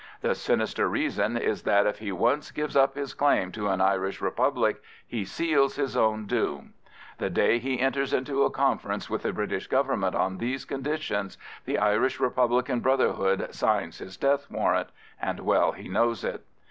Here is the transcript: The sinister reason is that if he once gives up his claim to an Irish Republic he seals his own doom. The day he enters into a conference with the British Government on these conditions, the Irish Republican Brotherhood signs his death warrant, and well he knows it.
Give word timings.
The 0.21 0.33
sinister 0.33 0.89
reason 0.89 1.37
is 1.37 1.61
that 1.61 1.85
if 1.85 1.99
he 1.99 2.11
once 2.11 2.49
gives 2.49 2.75
up 2.75 2.95
his 2.95 3.13
claim 3.13 3.51
to 3.51 3.67
an 3.67 3.81
Irish 3.81 4.19
Republic 4.19 4.81
he 5.05 5.23
seals 5.25 5.75
his 5.75 5.95
own 5.95 6.25
doom. 6.25 6.73
The 7.19 7.29
day 7.29 7.59
he 7.59 7.79
enters 7.79 8.11
into 8.11 8.41
a 8.43 8.49
conference 8.49 9.11
with 9.11 9.21
the 9.21 9.31
British 9.31 9.67
Government 9.67 10.15
on 10.15 10.39
these 10.39 10.65
conditions, 10.65 11.37
the 11.65 11.77
Irish 11.77 12.19
Republican 12.19 12.79
Brotherhood 12.79 13.53
signs 13.53 13.99
his 13.99 14.17
death 14.17 14.49
warrant, 14.49 14.89
and 15.21 15.41
well 15.41 15.73
he 15.73 15.87
knows 15.87 16.23
it. 16.23 16.43